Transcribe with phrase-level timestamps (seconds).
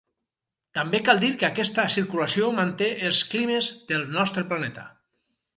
[0.77, 4.91] També cal dir que aquesta circulació manté els climes del nostre planeta.